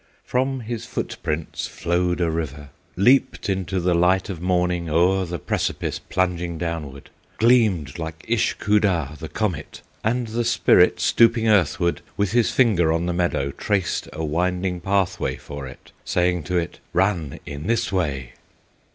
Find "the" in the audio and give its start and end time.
3.79-3.93, 5.27-5.37, 9.19-9.29, 10.29-10.43, 13.05-13.13